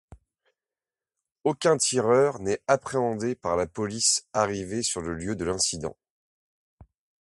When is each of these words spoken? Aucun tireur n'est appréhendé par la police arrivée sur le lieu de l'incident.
Aucun 1.43 1.77
tireur 1.77 2.39
n'est 2.39 2.63
appréhendé 2.67 3.35
par 3.35 3.55
la 3.55 3.67
police 3.67 4.27
arrivée 4.33 4.81
sur 4.81 4.99
le 5.01 5.13
lieu 5.13 5.35
de 5.35 5.45
l'incident. 5.45 5.95